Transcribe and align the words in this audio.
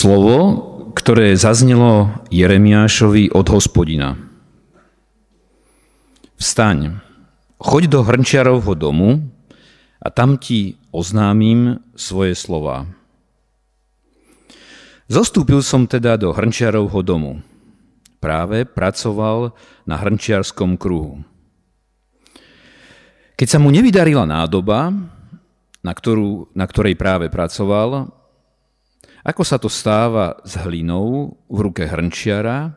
Slovo, 0.00 0.36
ktoré 0.96 1.36
zaznelo 1.36 2.24
Jeremiášovi 2.32 3.36
od 3.36 3.44
hospodina. 3.52 4.16
Vstaň, 6.40 7.04
choď 7.60 7.82
do 7.92 8.00
hrnčiarovho 8.00 8.72
domu 8.80 9.28
a 10.00 10.08
tam 10.08 10.40
ti 10.40 10.80
oznámim 10.88 11.84
svoje 12.00 12.32
slova. 12.32 12.88
Zostúpil 15.04 15.60
som 15.60 15.84
teda 15.84 16.16
do 16.16 16.32
hrnčiarovho 16.32 17.04
domu. 17.04 17.44
Práve 18.24 18.64
pracoval 18.64 19.52
na 19.84 20.00
hrnčiarskom 20.00 20.80
kruhu. 20.80 21.20
Keď 23.36 23.48
sa 23.52 23.60
mu 23.60 23.68
nevydarila 23.68 24.24
nádoba, 24.24 24.96
na, 25.84 25.92
ktorú, 25.92 26.48
na 26.56 26.64
ktorej 26.64 26.96
práve 26.96 27.28
pracoval, 27.28 28.16
ako 29.20 29.42
sa 29.44 29.60
to 29.60 29.68
stáva 29.68 30.40
s 30.44 30.56
hlinou 30.56 31.36
v 31.48 31.58
ruke 31.60 31.84
hrnčiara, 31.84 32.72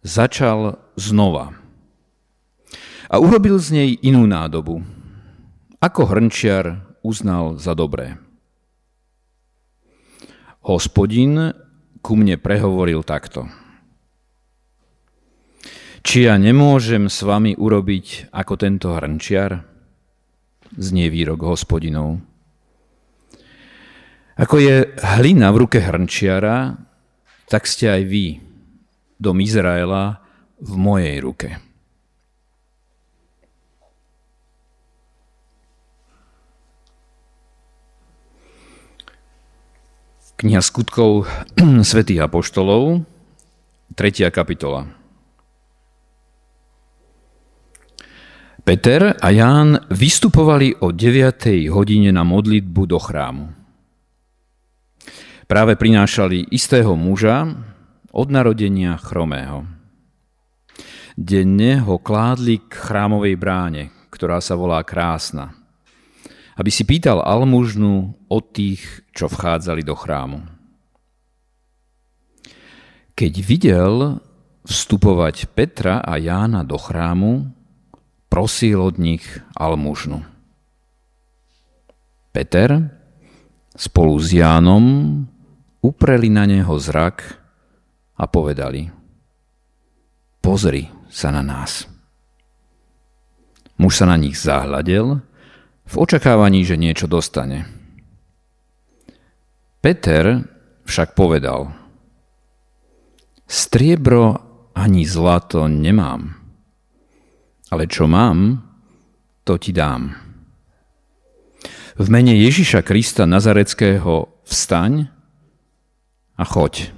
začal 0.00 0.80
znova. 0.96 1.52
A 3.08 3.16
urobil 3.20 3.56
z 3.56 3.68
nej 3.72 3.90
inú 4.04 4.28
nádobu, 4.28 4.84
ako 5.80 6.00
hrnčiar 6.08 6.84
uznal 7.00 7.56
za 7.56 7.72
dobré. 7.72 8.20
Hospodin 10.64 11.56
ku 12.04 12.12
mne 12.12 12.36
prehovoril 12.36 13.00
takto. 13.00 13.48
Či 16.04 16.24
ja 16.28 16.40
nemôžem 16.40 17.08
s 17.08 17.20
vami 17.20 17.52
urobiť 17.56 18.32
ako 18.32 18.54
tento 18.56 18.92
hrnčiar? 18.96 19.64
Znie 20.76 21.08
výrok 21.08 21.44
hospodinov. 21.44 22.20
Ako 24.38 24.62
je 24.62 24.86
hlina 25.18 25.50
v 25.50 25.66
ruke 25.66 25.82
hrnčiara, 25.82 26.78
tak 27.50 27.66
ste 27.66 27.90
aj 27.90 28.02
vy, 28.06 28.38
dom 29.18 29.42
Izraela, 29.42 30.22
v 30.62 30.74
mojej 30.78 31.18
ruke. 31.18 31.50
Kniha 40.38 40.62
skutkov 40.62 41.26
svätých 41.90 42.22
apoštolov, 42.22 43.02
3. 43.98 44.30
kapitola. 44.30 44.86
Peter 48.62 49.18
a 49.18 49.28
Ján 49.34 49.82
vystupovali 49.90 50.78
o 50.78 50.94
9. 50.94 51.74
hodine 51.74 52.14
na 52.14 52.22
modlitbu 52.22 52.82
do 52.86 53.02
chrámu. 53.02 53.57
Práve 55.48 55.80
prinášali 55.80 56.52
istého 56.52 56.92
muža 56.92 57.48
od 58.12 58.28
narodenia 58.28 59.00
chromého. 59.00 59.64
Denne 61.16 61.80
ho 61.80 61.96
kládli 61.96 62.60
k 62.68 62.76
chrámovej 62.76 63.32
bráne, 63.40 63.88
ktorá 64.12 64.44
sa 64.44 64.60
volá 64.60 64.84
Krásna, 64.84 65.56
aby 66.60 66.68
si 66.68 66.84
pýtal 66.84 67.24
almužnu 67.24 68.12
od 68.28 68.44
tých, 68.52 69.08
čo 69.16 69.32
vchádzali 69.32 69.88
do 69.88 69.96
chrámu. 69.96 70.44
Keď 73.16 73.32
videl 73.40 74.20
vstupovať 74.68 75.48
Petra 75.56 76.04
a 76.04 76.20
Jána 76.20 76.60
do 76.60 76.76
chrámu, 76.76 77.48
prosil 78.28 78.84
od 78.84 79.00
nich 79.00 79.24
almužnu. 79.56 80.20
Peter 82.36 83.00
spolu 83.72 84.20
s 84.20 84.28
Jánom 84.36 84.84
upreli 85.88 86.28
na 86.28 86.44
neho 86.44 86.76
zrak 86.76 87.24
a 88.20 88.24
povedali, 88.28 88.92
pozri 90.44 90.84
sa 91.08 91.32
na 91.32 91.40
nás. 91.40 91.88
Muž 93.80 94.04
sa 94.04 94.04
na 94.04 94.20
nich 94.20 94.36
zahľadel 94.36 95.24
v 95.88 95.94
očakávaní, 95.96 96.68
že 96.68 96.76
niečo 96.76 97.08
dostane. 97.08 97.64
Peter 99.80 100.44
však 100.84 101.16
povedal, 101.16 101.72
striebro 103.48 104.36
ani 104.76 105.08
zlato 105.08 105.64
nemám, 105.70 106.36
ale 107.72 107.88
čo 107.88 108.10
mám, 108.10 108.60
to 109.46 109.56
ti 109.56 109.72
dám. 109.72 110.12
V 111.98 112.06
mene 112.10 112.34
Ježiša 112.34 112.82
Krista 112.82 113.26
Nazareckého 113.26 114.42
vstaň 114.46 115.17
a 116.38 116.44
choď. 116.46 116.94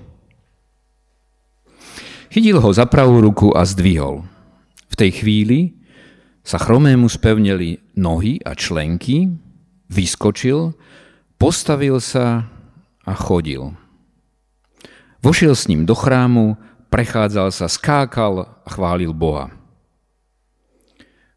Chytil 2.31 2.63
ho 2.63 2.71
za 2.71 2.87
pravú 2.87 3.19
ruku 3.25 3.51
a 3.57 3.67
zdvihol. 3.67 4.23
V 4.87 4.95
tej 4.95 5.11
chvíli 5.25 5.75
sa 6.47 6.63
chromému 6.63 7.11
spevneli 7.11 7.83
nohy 7.99 8.39
a 8.47 8.55
členky, 8.55 9.33
vyskočil, 9.91 10.77
postavil 11.41 11.99
sa 11.99 12.47
a 13.03 13.13
chodil. 13.17 13.75
Vošiel 15.21 15.59
s 15.59 15.67
ním 15.67 15.85
do 15.85 15.99
chrámu, 15.99 16.55
prechádzal 16.89 17.51
sa, 17.51 17.67
skákal 17.67 18.47
a 18.63 18.69
chválil 18.71 19.11
Boha. 19.11 19.51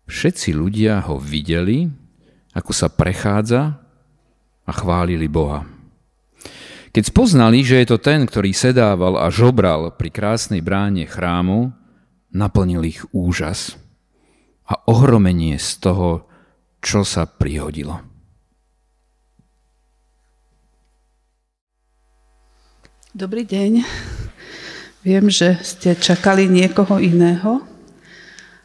Všetci 0.05 0.53
ľudia 0.53 1.01
ho 1.09 1.17
videli, 1.17 1.89
ako 2.53 2.71
sa 2.75 2.91
prechádza 2.91 3.81
a 4.63 4.71
chválili 4.71 5.25
Boha. 5.25 5.65
Keď 6.93 7.09
spoznali, 7.09 7.65
že 7.65 7.81
je 7.81 7.89
to 7.89 7.97
ten, 7.97 8.29
ktorý 8.29 8.53
sedával 8.53 9.17
a 9.17 9.33
žobral 9.33 9.89
pri 9.97 10.13
krásnej 10.13 10.61
bráne 10.61 11.09
chrámu, 11.09 11.73
naplnil 12.29 12.85
ich 12.85 13.01
úžas 13.09 13.81
a 14.69 14.77
ohromenie 14.85 15.57
z 15.57 15.81
toho, 15.81 16.29
čo 16.85 17.01
sa 17.01 17.25
prihodilo. 17.25 17.97
Dobrý 23.17 23.41
deň. 23.41 23.81
Viem, 25.01 25.33
že 25.33 25.57
ste 25.65 25.97
čakali 25.97 26.45
niekoho 26.45 27.01
iného, 27.01 27.65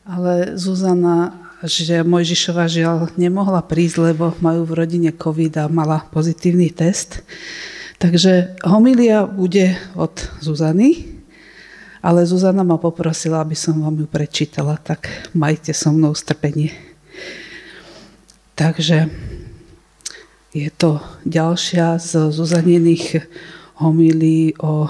ale 0.05 0.53
Zuzana, 0.61 1.33
že 1.65 2.05
Mojžišova 2.05 2.69
žiaľ 2.69 3.09
nemohla 3.17 3.65
prísť, 3.65 4.13
lebo 4.13 4.37
majú 4.45 4.69
v 4.69 4.85
rodine 4.85 5.17
COVID 5.17 5.65
a 5.65 5.73
mala 5.73 6.05
pozitívny 6.13 6.69
test. 6.77 7.25
Takže 7.99 8.55
homilia 8.63 9.27
bude 9.27 9.75
od 9.99 10.15
Zuzany, 10.39 11.19
ale 11.99 12.23
Zuzana 12.23 12.63
ma 12.63 12.79
poprosila, 12.79 13.43
aby 13.43 13.59
som 13.59 13.75
vám 13.83 13.99
ju 13.99 14.07
prečítala, 14.07 14.79
tak 14.79 15.11
majte 15.35 15.75
so 15.75 15.91
mnou 15.91 16.15
strpenie. 16.15 16.71
Takže 18.55 19.11
je 20.55 20.71
to 20.79 21.03
ďalšia 21.27 21.99
z 21.99 22.31
Zuzanených 22.31 23.27
homilí 23.83 24.55
o, 24.63 24.87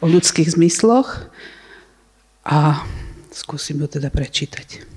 o 0.00 0.04
ľudských 0.04 0.60
zmysloch 0.60 1.24
a 2.44 2.84
skúsim 3.32 3.80
ju 3.80 3.88
teda 3.88 4.12
prečítať 4.12 4.87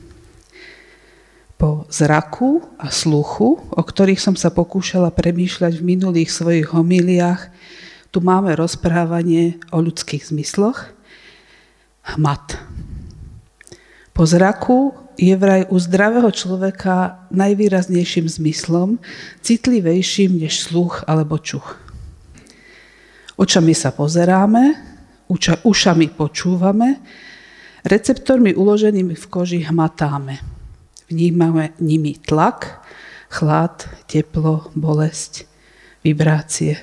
po 1.61 1.85
zraku 1.93 2.65
a 2.81 2.89
sluchu, 2.89 3.61
o 3.61 3.81
ktorých 3.85 4.17
som 4.17 4.33
sa 4.33 4.49
pokúšala 4.49 5.13
premýšľať 5.13 5.77
v 5.77 5.93
minulých 5.93 6.33
svojich 6.33 6.73
homíliách, 6.73 7.53
tu 8.09 8.17
máme 8.17 8.57
rozprávanie 8.57 9.61
o 9.69 9.77
ľudských 9.77 10.25
zmysloch. 10.25 10.89
Hmat. 12.17 12.57
Po 14.09 14.25
zraku 14.25 14.97
je 15.21 15.37
vraj 15.37 15.69
u 15.69 15.77
zdravého 15.77 16.33
človeka 16.33 17.29
najvýraznejším 17.29 18.25
zmyslom, 18.25 18.97
citlivejším 19.45 20.41
než 20.41 20.65
sluch 20.65 21.05
alebo 21.05 21.37
čuch. 21.37 21.77
Očami 23.37 23.77
sa 23.77 23.93
pozeráme, 23.93 24.81
uša, 25.29 25.61
ušami 25.61 26.09
počúvame, 26.09 26.97
receptormi 27.85 28.57
uloženými 28.57 29.13
v 29.13 29.25
koži 29.29 29.61
hmatáme. 29.61 30.50
Vnímame 31.11 31.75
nimi 31.83 32.15
tlak, 32.15 32.79
chlad, 33.27 33.83
teplo, 34.07 34.71
bolesť, 34.79 35.43
vibrácie. 36.07 36.79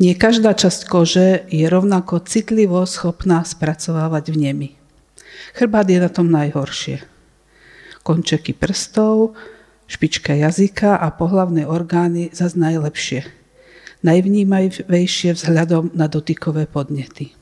Nie 0.00 0.16
každá 0.16 0.56
časť 0.56 0.88
kože 0.88 1.44
je 1.52 1.68
rovnako 1.68 2.24
citlivo 2.24 2.80
schopná 2.88 3.44
spracovávať 3.44 4.32
vnemy. 4.32 4.80
Chrbát 5.52 5.84
je 5.92 6.00
na 6.00 6.08
tom 6.08 6.32
najhoršie. 6.32 7.04
Končeky 8.00 8.56
prstov, 8.56 9.36
špička 9.84 10.32
jazyka 10.32 10.96
a 10.96 11.12
pohlavné 11.12 11.68
orgány 11.68 12.32
zase 12.32 12.56
najlepšie. 12.56 13.28
Najvnímavejšie 14.00 15.36
vzhľadom 15.36 15.92
na 15.92 16.08
dotykové 16.08 16.64
podnety. 16.64 17.36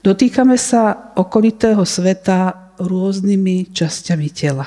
Dotýkame 0.00 0.56
sa 0.56 1.12
okolitého 1.12 1.84
sveta 1.84 2.69
rôznymi 2.80 3.70
časťami 3.70 4.28
tela. 4.32 4.66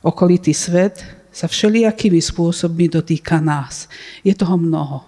Okolitý 0.00 0.56
svet 0.56 1.04
sa 1.28 1.46
všelijakými 1.46 2.18
spôsobmi 2.18 2.88
dotýka 2.88 3.38
nás. 3.38 3.86
Je 4.24 4.32
toho 4.32 4.56
mnoho. 4.56 5.04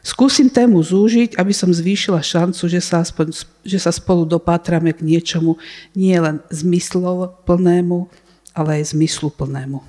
Skúsim 0.00 0.48
tému 0.48 0.80
zúžiť, 0.80 1.36
aby 1.36 1.52
som 1.52 1.68
zvýšila 1.68 2.24
šancu, 2.24 2.72
že 2.72 2.80
sa, 2.80 3.04
aspoň, 3.04 3.36
že 3.60 3.78
sa 3.78 3.92
spolu 3.92 4.24
dopátrame 4.24 4.96
k 4.96 5.04
niečomu 5.04 5.60
nie 5.92 6.16
len 6.16 6.40
zmyslov 6.48 7.44
plnému, 7.44 8.08
ale 8.56 8.80
aj 8.80 8.96
zmyslu 8.96 9.28
plnému. 9.28 9.84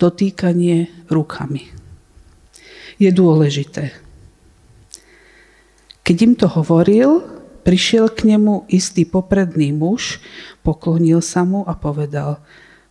Dotýkanie 0.00 0.88
rukami. 1.12 1.68
Je 2.96 3.12
dôležité. 3.12 3.92
Keď 6.00 6.16
im 6.24 6.34
to 6.34 6.48
hovoril, 6.48 7.39
prišiel 7.60 8.08
k 8.10 8.34
nemu 8.34 8.66
istý 8.72 9.04
popredný 9.04 9.70
muž, 9.70 10.18
poklonil 10.64 11.20
sa 11.20 11.44
mu 11.44 11.62
a 11.68 11.76
povedal, 11.76 12.40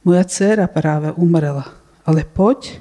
moja 0.06 0.24
dcéra 0.24 0.69
práve 0.69 1.12
umrela, 1.18 1.68
ale 2.07 2.24
poď, 2.24 2.80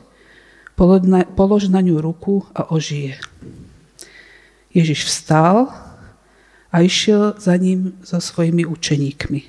polož 1.34 1.66
na 1.72 1.82
ňu 1.82 1.98
ruku 1.98 2.46
a 2.54 2.70
ožije. 2.70 3.18
Ježiš 4.70 5.08
vstal 5.08 5.72
a 6.70 6.76
išiel 6.84 7.34
za 7.40 7.56
ním 7.56 7.98
so 8.04 8.20
svojimi 8.22 8.62
učeníkmi. 8.68 9.42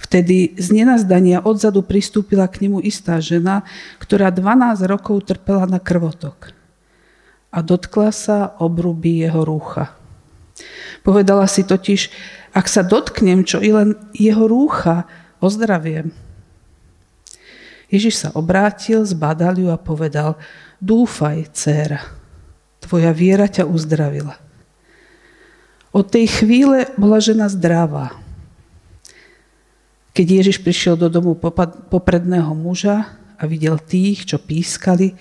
Vtedy 0.00 0.56
z 0.56 0.66
nenazdania 0.72 1.44
odzadu 1.44 1.82
pristúpila 1.84 2.48
k 2.48 2.68
nemu 2.68 2.80
istá 2.84 3.18
žena, 3.18 3.66
ktorá 4.00 4.30
12 4.32 4.84
rokov 4.86 5.28
trpela 5.28 5.66
na 5.68 5.80
krvotok 5.80 6.54
a 7.54 7.62
dotkla 7.62 8.10
sa 8.10 8.38
obruby 8.58 9.22
jeho 9.22 9.46
rúcha. 9.46 9.94
Povedala 11.02 11.44
si 11.50 11.66
totiž, 11.66 12.10
ak 12.54 12.66
sa 12.70 12.86
dotknem 12.86 13.42
čo 13.42 13.58
i 13.58 13.74
len 13.74 13.98
jeho 14.14 14.46
rúcha, 14.46 15.04
ozdraviem. 15.42 16.14
Ježiš 17.90 18.26
sa 18.26 18.28
obrátil, 18.34 19.04
zbadal 19.04 19.58
ju 19.60 19.68
a 19.70 19.78
povedal, 19.78 20.40
dúfaj, 20.80 21.50
dcéra, 21.52 22.00
tvoja 22.82 23.12
viera 23.14 23.46
ťa 23.46 23.68
uzdravila. 23.68 24.40
Od 25.94 26.06
tej 26.10 26.26
chvíle 26.26 26.90
bola 26.98 27.22
žena 27.22 27.46
zdravá. 27.46 28.18
Keď 30.14 30.26
Ježiš 30.26 30.58
prišiel 30.62 30.98
do 30.98 31.10
domu 31.10 31.38
popredného 31.90 32.50
muža 32.54 33.14
a 33.38 33.42
videl 33.46 33.78
tých, 33.78 34.26
čo 34.26 34.42
pískali 34.42 35.14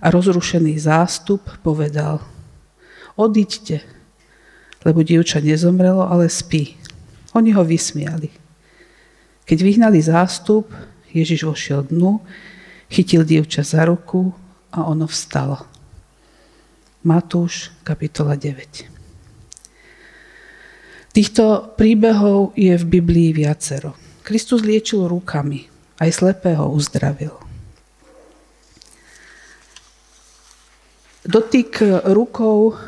a 0.00 0.12
rozrušený 0.12 0.76
zástup, 0.76 1.40
povedal, 1.64 2.20
odiďte, 3.16 3.95
lebo 4.86 5.02
dievča 5.02 5.42
nezomrelo, 5.42 6.06
ale 6.06 6.30
spí. 6.30 6.78
Oni 7.34 7.50
ho 7.50 7.66
vysmiali. 7.66 8.30
Keď 9.42 9.58
vyhnali 9.58 9.98
zástup, 9.98 10.70
Ježiš 11.10 11.42
vošiel 11.42 11.90
dnu, 11.90 12.22
chytil 12.86 13.26
dievča 13.26 13.66
za 13.66 13.82
ruku 13.82 14.30
a 14.70 14.86
ono 14.86 15.10
vstalo. 15.10 15.58
Matúš, 17.02 17.74
kapitola 17.82 18.38
9. 18.38 18.86
Týchto 21.10 21.74
príbehov 21.74 22.54
je 22.54 22.78
v 22.78 22.84
Biblii 22.86 23.34
viacero. 23.34 23.98
Kristus 24.22 24.62
liečil 24.62 25.06
rukami, 25.10 25.66
aj 25.98 26.10
slepého 26.14 26.70
uzdravil. 26.70 27.34
Dotyk 31.26 31.82
rukou 32.14 32.78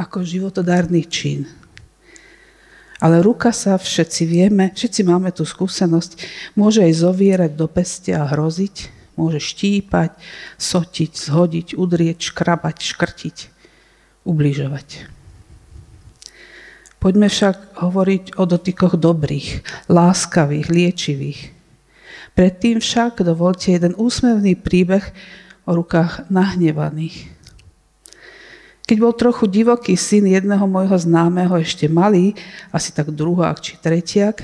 ako 0.00 0.24
životodárny 0.24 1.04
čin– 1.04 1.44
ale 3.00 3.24
ruka 3.24 3.48
sa, 3.48 3.80
všetci 3.80 4.22
vieme, 4.28 4.76
všetci 4.76 5.08
máme 5.08 5.32
tú 5.32 5.48
skúsenosť, 5.48 6.20
môže 6.52 6.84
aj 6.84 7.00
zovierať 7.00 7.52
do 7.56 7.64
pestia 7.64 8.20
a 8.20 8.28
hroziť, 8.28 8.92
môže 9.16 9.40
štípať, 9.40 10.20
sotiť, 10.60 11.12
zhodiť, 11.16 11.68
udrieť, 11.80 12.28
škrabať, 12.28 12.76
škrtiť, 12.84 13.36
ubližovať. 14.28 14.88
Poďme 17.00 17.32
však 17.32 17.80
hovoriť 17.80 18.36
o 18.36 18.44
dotykoch 18.44 19.00
dobrých, 19.00 19.64
láskavých, 19.88 20.68
liečivých. 20.68 21.40
Predtým 22.36 22.84
však 22.84 23.24
dovolte 23.24 23.72
jeden 23.72 23.96
úsmevný 23.96 24.60
príbeh 24.60 25.08
o 25.64 25.72
rukách 25.72 26.28
nahnevaných. 26.28 27.32
Keď 28.90 28.98
bol 28.98 29.14
trochu 29.14 29.46
divoký 29.46 29.94
syn 29.94 30.26
jedného 30.26 30.66
môjho 30.66 30.98
známeho, 30.98 31.54
ešte 31.62 31.86
malý, 31.86 32.34
asi 32.74 32.90
tak 32.90 33.14
druhák 33.14 33.62
či 33.62 33.78
tretiak, 33.78 34.42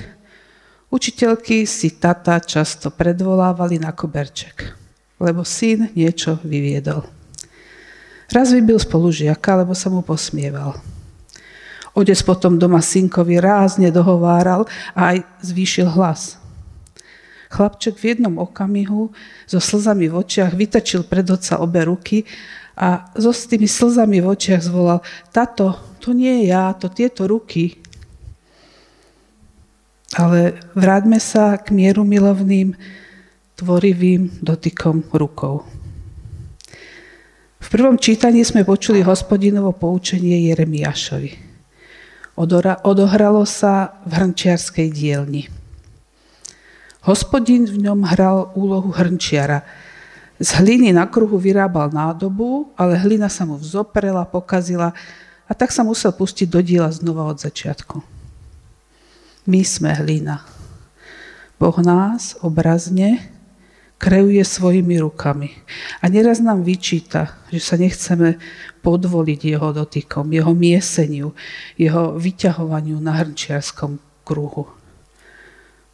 učiteľky 0.87 1.67
si 1.67 1.99
tata 1.99 2.39
často 2.39 2.95
predvolávali 2.95 3.83
na 3.83 3.91
koberček, 3.91 4.71
lebo 5.19 5.43
syn 5.43 5.91
niečo 5.99 6.39
vyviedol. 6.47 7.03
Raz 8.31 8.55
vybil 8.55 8.79
spolužiaka, 8.79 9.67
lebo 9.67 9.75
sa 9.75 9.91
mu 9.91 10.07
posmieval. 10.07 10.79
Otec 11.99 12.23
potom 12.23 12.55
doma 12.55 12.79
synkovi 12.79 13.43
rázne 13.43 13.91
dohováral 13.91 14.63
a 14.95 15.11
aj 15.11 15.27
zvýšil 15.43 15.91
hlas. 15.91 16.39
Chlapček 17.51 17.99
v 17.99 18.15
jednom 18.15 18.39
okamihu 18.39 19.11
so 19.43 19.59
slzami 19.59 20.07
v 20.07 20.23
očiach 20.23 20.55
vytačil 20.55 21.03
pred 21.03 21.27
oca 21.27 21.59
obe 21.59 21.83
ruky 21.83 22.23
a 22.77 23.09
so 23.17 23.33
s 23.33 23.49
tými 23.49 23.65
slzami 23.65 24.21
v 24.21 24.37
očiach 24.37 24.61
zvolal, 24.61 25.01
tato, 25.33 25.81
to 25.97 26.13
nie 26.13 26.45
je 26.45 26.53
ja, 26.53 26.77
to 26.77 26.93
tieto 26.93 27.25
ruky. 27.25 27.81
Ale 30.13 30.61
vráťme 30.77 31.17
sa 31.17 31.57
k 31.57 31.73
mieru 31.73 32.05
milovným, 32.05 32.77
tvorivým 33.57 34.45
dotykom 34.45 35.09
rukou. 35.17 35.65
V 37.57 37.69
prvom 37.73 37.97
čítaní 37.97 38.45
sme 38.45 38.69
počuli 38.69 39.01
hospodinovo 39.01 39.73
poučenie 39.73 40.53
Jeremiášovi. 40.53 41.33
Odohralo 42.85 43.49
sa 43.49 43.97
v 44.05 44.13
hrnčiarskej 44.13 44.93
dielni. 44.93 45.49
Hospodin 47.09 47.65
v 47.65 47.89
ňom 47.89 48.05
hral 48.05 48.53
úlohu 48.53 48.93
hrnčiara– 48.93 49.65
z 50.37 50.49
hliny 50.61 50.93
na 50.93 51.09
kruhu 51.09 51.41
vyrábal 51.41 51.89
nádobu, 51.93 52.69
ale 52.77 53.01
hlina 53.01 53.33
sa 53.33 53.49
mu 53.49 53.57
vzoprela, 53.57 54.29
pokazila 54.29 54.93
a 55.49 55.53
tak 55.57 55.73
sa 55.73 55.81
musel 55.81 56.13
pustiť 56.13 56.49
do 56.51 56.61
diela 56.61 56.93
znova 56.93 57.31
od 57.33 57.41
začiatku. 57.41 58.03
My 59.47 59.63
sme 59.63 59.95
hlina. 59.95 60.45
Boh 61.57 61.77
nás 61.81 62.37
obrazne 62.45 63.37
kreuje 63.97 64.45
svojimi 64.45 65.01
rukami. 65.01 65.57
A 66.05 66.13
neraz 66.13 66.41
nám 66.45 66.61
vyčíta, 66.61 67.33
že 67.49 67.61
sa 67.65 67.81
nechceme 67.81 68.37
podvoliť 68.85 69.41
jeho 69.57 69.73
dotykom, 69.73 70.29
jeho 70.37 70.53
mieseniu, 70.53 71.33
jeho 71.81 72.21
vyťahovaniu 72.21 73.01
na 73.01 73.17
hrnčiarskom 73.25 73.97
kruhu. 74.21 74.69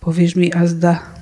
Povieš 0.02 0.34
mi, 0.34 0.50
azda, 0.50 1.21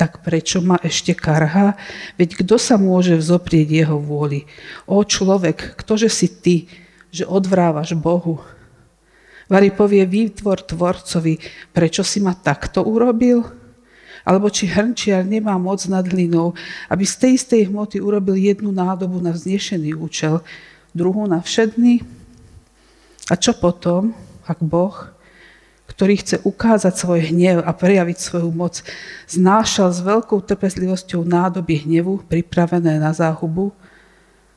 tak 0.00 0.24
prečo 0.24 0.64
ma 0.64 0.80
ešte 0.80 1.12
karhá? 1.12 1.76
Veď 2.16 2.40
kto 2.40 2.56
sa 2.56 2.80
môže 2.80 3.20
vzoprieť 3.20 3.84
jeho 3.84 4.00
vôli? 4.00 4.48
O 4.88 5.04
človek, 5.04 5.76
ktože 5.76 6.08
si 6.08 6.32
ty, 6.32 6.56
že 7.12 7.28
odvrávaš 7.28 7.92
Bohu? 7.92 8.40
Vary 9.52 9.68
povie 9.68 10.08
výtvor 10.08 10.64
tvorcovi, 10.64 11.36
prečo 11.76 12.00
si 12.00 12.24
ma 12.24 12.32
takto 12.32 12.80
urobil? 12.80 13.44
Alebo 14.24 14.48
či 14.48 14.72
hrnčiar 14.72 15.28
nemá 15.28 15.60
moc 15.60 15.84
nad 15.84 16.08
hlinou, 16.08 16.56
aby 16.88 17.04
z 17.04 17.14
tej 17.20 17.32
istej 17.36 17.62
hmoty 17.68 18.00
urobil 18.00 18.40
jednu 18.40 18.72
nádobu 18.72 19.20
na 19.20 19.36
vznešený 19.36 20.00
účel, 20.00 20.40
druhú 20.96 21.28
na 21.28 21.44
všedný? 21.44 22.00
A 23.28 23.36
čo 23.36 23.52
potom, 23.52 24.16
ak 24.48 24.64
Boh 24.64 25.12
ktorý 26.00 26.16
chce 26.16 26.40
ukázať 26.48 26.96
svoj 26.96 27.28
hnev 27.28 27.60
a 27.60 27.76
prejaviť 27.76 28.16
svoju 28.16 28.48
moc, 28.56 28.80
znášal 29.28 29.92
s 29.92 30.00
veľkou 30.00 30.40
trpezlivosťou 30.48 31.28
nádoby 31.28 31.84
hnevu 31.84 32.24
pripravené 32.24 32.96
na 32.96 33.12
záhubu, 33.12 33.68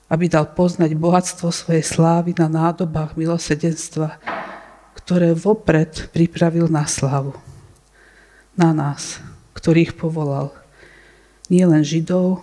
aby 0.08 0.32
dal 0.32 0.48
poznať 0.48 0.96
bohatstvo 0.96 1.52
svojej 1.52 1.84
slávy 1.84 2.32
na 2.40 2.48
nádobách 2.48 3.20
milosedenstva, 3.20 4.24
ktoré 4.96 5.36
vopred 5.36 6.08
pripravil 6.16 6.72
na 6.72 6.88
slavu. 6.88 7.36
Na 8.56 8.72
nás, 8.72 9.20
ktorých 9.52 10.00
povolal. 10.00 10.48
Nie 11.52 11.68
len 11.68 11.84
Židov, 11.84 12.40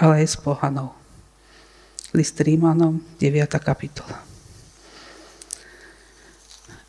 ale 0.00 0.24
aj 0.24 0.32
s 0.32 0.36
pohanou. 0.40 0.96
List 2.16 2.40
Rímanom, 2.40 3.04
9. 3.20 3.52
kapitola. 3.60 4.29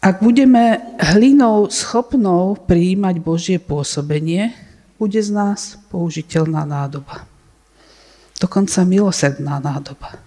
Ak 0.02 0.18
budeme 0.18 0.82
hlinou 0.98 1.70
schopnou 1.70 2.58
prijímať 2.58 3.22
Božie 3.22 3.62
pôsobenie, 3.62 4.50
bude 4.98 5.22
z 5.22 5.30
nás 5.30 5.78
použiteľná 5.94 6.66
nádoba. 6.66 7.30
Dokonca 8.42 8.82
milosrdná 8.82 9.62
nádoba. 9.62 10.18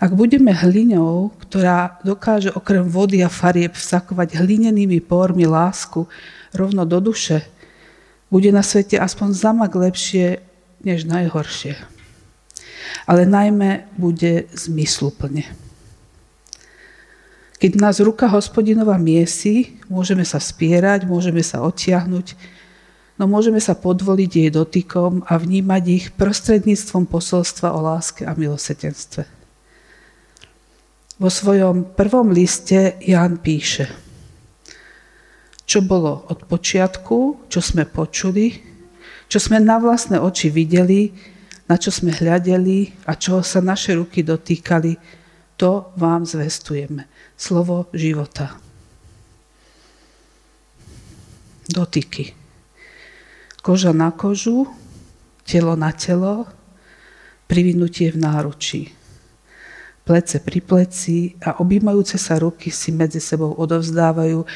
Ak 0.00 0.16
budeme 0.16 0.56
hlinou, 0.56 1.36
ktorá 1.36 2.00
dokáže 2.00 2.48
okrem 2.48 2.88
vody 2.88 3.20
a 3.20 3.28
farieb 3.28 3.76
vsakovať 3.76 4.40
hlinenými 4.40 5.04
pórmi 5.04 5.44
lásku 5.44 6.08
rovno 6.56 6.88
do 6.88 6.96
duše, 7.00 7.44
bude 8.32 8.48
na 8.56 8.64
svete 8.64 8.96
aspoň 8.96 9.36
zamak 9.36 9.76
lepšie 9.76 10.40
než 10.80 11.04
najhoršie. 11.04 11.76
Ale 13.04 13.28
najmä 13.28 13.84
bude 14.00 14.48
zmysluplne. 14.56 15.65
Keď 17.56 17.80
nás 17.80 17.96
ruka 18.04 18.28
hospodinova 18.28 19.00
miesi, 19.00 19.80
môžeme 19.88 20.28
sa 20.28 20.36
spierať, 20.36 21.08
môžeme 21.08 21.40
sa 21.40 21.64
odtiahnuť, 21.64 22.36
no 23.16 23.24
môžeme 23.24 23.56
sa 23.64 23.72
podvoliť 23.72 24.30
jej 24.30 24.50
dotykom 24.52 25.24
a 25.24 25.40
vnímať 25.40 25.84
ich 25.88 26.06
prostredníctvom 26.20 27.08
posolstva 27.08 27.72
o 27.72 27.80
láske 27.80 28.28
a 28.28 28.36
milosetenstve. 28.36 29.24
Vo 31.16 31.32
svojom 31.32 31.96
prvom 31.96 32.28
liste 32.28 33.00
Ján 33.00 33.40
píše, 33.40 33.88
čo 35.64 35.80
bolo 35.80 36.28
od 36.28 36.44
počiatku, 36.44 37.48
čo 37.48 37.60
sme 37.64 37.88
počuli, 37.88 38.52
čo 39.32 39.40
sme 39.40 39.64
na 39.64 39.80
vlastné 39.80 40.20
oči 40.20 40.52
videli, 40.52 41.08
na 41.72 41.80
čo 41.80 41.88
sme 41.88 42.12
hľadeli 42.12 43.08
a 43.08 43.16
čo 43.16 43.40
sa 43.40 43.64
naše 43.64 43.96
ruky 43.96 44.20
dotýkali, 44.20 44.92
to 45.56 45.88
vám 45.96 46.28
zvestujeme. 46.28 47.08
Slovo 47.36 47.86
života. 47.92 48.56
Dotyky. 51.68 52.32
Koža 53.62 53.92
na 53.92 54.10
kožu, 54.10 54.66
telo 55.44 55.76
na 55.76 55.92
telo, 55.92 56.48
privinutie 57.46 58.10
v 58.10 58.18
náručí 58.18 58.96
plece 60.06 60.38
pri 60.38 60.62
pleci 60.62 61.34
a 61.42 61.58
objímajúce 61.58 62.14
sa 62.14 62.38
ruky 62.38 62.70
si 62.70 62.94
medzi 62.94 63.18
sebou 63.18 63.58
odovzdávajú 63.58 64.46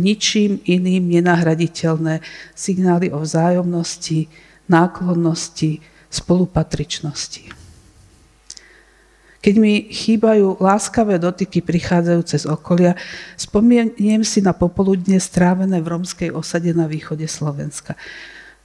ničím 0.00 0.64
iným 0.64 1.12
nenahraditeľné 1.12 2.24
signály 2.56 3.12
o 3.12 3.20
vzájomnosti, 3.20 4.32
náklonnosti, 4.64 5.84
spolupatričnosti. 6.08 7.63
Keď 9.44 9.54
mi 9.60 9.92
chýbajú 9.92 10.56
láskavé 10.56 11.20
dotyky 11.20 11.60
prichádzajúce 11.60 12.36
z 12.40 12.46
okolia, 12.48 12.96
spomeniem 13.36 14.24
si 14.24 14.40
na 14.40 14.56
popoludne 14.56 15.20
strávené 15.20 15.84
v 15.84 15.90
romskej 15.92 16.32
osade 16.32 16.72
na 16.72 16.88
východe 16.88 17.28
Slovenska. 17.28 17.92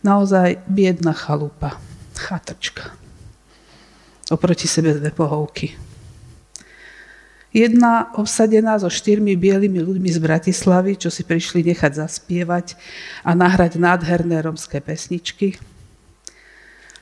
Naozaj 0.07 0.63
biedna 0.71 1.12
chalupa, 1.12 1.75
chatrčka. 2.15 2.95
Oproti 4.31 4.71
sebe 4.71 4.95
dve 4.95 5.12
pohovky 5.12 5.89
Jedna 7.50 8.13
obsadená 8.13 8.77
so 8.77 8.93
štyrmi 8.93 9.33
bielými 9.33 9.81
ľuďmi 9.81 10.09
z 10.13 10.19
Bratislavy, 10.21 11.01
čo 11.01 11.09
si 11.09 11.25
prišli 11.25 11.65
nechať 11.65 11.98
zaspievať 11.98 12.77
a 13.25 13.33
nahrať 13.33 13.81
nádherné 13.81 14.45
romské 14.45 14.77
pesničky. 14.77 15.57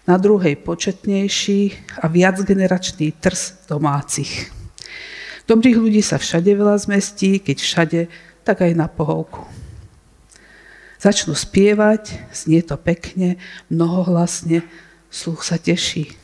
Na 0.07 0.15
druhej 0.15 0.55
početnejší 0.55 1.75
a 1.99 2.07
viacgeneračný 2.07 3.11
trs 3.19 3.67
domácich. 3.67 4.47
Dobrých 5.43 5.75
ľudí 5.75 5.99
sa 5.99 6.15
všade 6.15 6.47
veľa 6.47 6.79
zmestí, 6.79 7.43
keď 7.43 7.57
všade, 7.59 7.99
tak 8.47 8.63
aj 8.63 8.71
na 8.71 8.87
pohovku. 8.87 9.43
Začnú 10.95 11.35
spievať, 11.35 12.23
znie 12.31 12.63
to 12.63 12.79
pekne, 12.79 13.35
mnohohlasne, 13.67 14.63
sluch 15.11 15.43
sa 15.43 15.59
teší. 15.59 16.15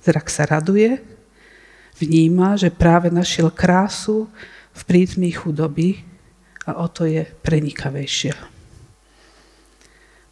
Zrak 0.00 0.32
sa 0.32 0.48
raduje, 0.48 0.96
vníma, 2.00 2.56
že 2.56 2.72
práve 2.72 3.12
našiel 3.12 3.52
krásu 3.52 4.24
v 4.72 4.80
prítmi 4.88 5.36
chudoby 5.36 6.00
a 6.64 6.80
o 6.80 6.88
to 6.88 7.04
je 7.04 7.28
prenikavejšia. 7.44 8.55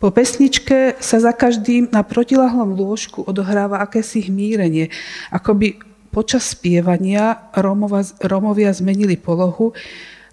Po 0.04 0.12
pesničke 0.12 1.00
sa 1.00 1.16
za 1.16 1.32
každým 1.32 1.88
na 1.88 2.04
protilahlom 2.04 2.76
lôžku 2.76 3.24
odohráva 3.24 3.80
akési 3.80 4.28
hmírenie, 4.28 4.92
ako 5.32 5.56
by 5.56 5.80
počas 6.12 6.52
spievania 6.52 7.48
Romova, 7.56 8.04
Romovia 8.20 8.68
zmenili 8.76 9.16
polohu 9.16 9.72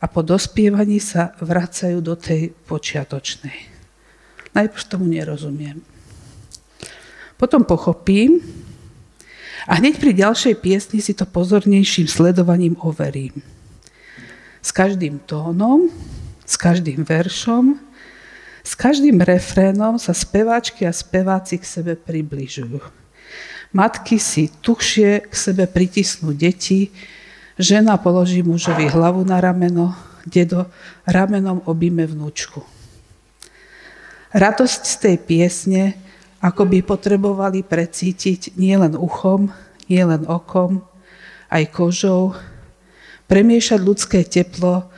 a 0.04 0.12
po 0.12 0.28
dospievaní 0.28 1.00
sa 1.00 1.32
vracajú 1.40 2.04
do 2.04 2.20
tej 2.20 2.51
počiatočnej. 2.68 3.72
Najprv 4.51 4.84
tomu 4.92 5.08
nerozumiem. 5.08 5.80
Potom 7.40 7.63
pochopím, 7.63 8.44
a 9.72 9.80
hneď 9.80 10.04
pri 10.04 10.12
ďalšej 10.12 10.60
piesni 10.60 11.00
si 11.00 11.16
to 11.16 11.24
pozornejším 11.24 12.12
sledovaním 12.12 12.75
overím. 12.84 13.40
S 14.60 14.75
každým 14.75 15.24
tónom, 15.24 15.88
s 16.44 16.60
každým 16.60 17.08
veršom, 17.08 17.80
s 18.62 18.77
každým 18.77 19.22
refrénom 19.22 19.98
sa 19.98 20.13
speváčky 20.13 20.86
a 20.86 20.94
speváci 20.94 21.58
k 21.58 21.65
sebe 21.65 21.94
približujú. 21.98 22.77
Matky 23.72 24.20
si 24.20 24.51
tuchšie 24.51 25.32
k 25.32 25.34
sebe 25.34 25.65
pritisnú 25.65 26.36
deti, 26.36 26.91
žena 27.56 27.96
položí 27.96 28.44
mužovi 28.44 28.91
hlavu 28.91 29.24
na 29.24 29.39
rameno, 29.39 29.96
dedo 30.27 30.68
ramenom 31.08 31.63
objíme 31.65 32.06
vnúčku. 32.06 32.62
Radosť 34.32 34.82
z 34.88 34.96
tej 35.00 35.15
piesne 35.20 35.84
ako 36.41 36.65
by 36.65 36.82
potrebovali 36.82 37.62
precítiť 37.62 38.58
nielen 38.58 38.98
uchom, 38.98 39.53
nielen 39.86 40.25
okom, 40.25 40.82
aj 41.53 41.63
kožou, 41.70 42.34
premiešať 43.30 43.80
ľudské 43.80 44.20
teplo, 44.25 44.89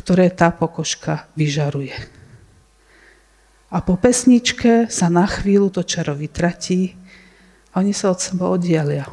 ktoré 0.00 0.32
tá 0.32 0.48
pokožka 0.48 1.28
vyžaruje. 1.36 2.15
A 3.76 3.84
po 3.84 4.00
pesničke 4.00 4.88
sa 4.88 5.12
na 5.12 5.28
chvíľu 5.28 5.68
to 5.68 5.84
čaro 5.84 6.16
vytratí 6.16 6.96
a 7.76 7.84
oni 7.84 7.92
sa 7.92 8.08
od 8.08 8.16
seba 8.16 8.48
oddialia. 8.48 9.04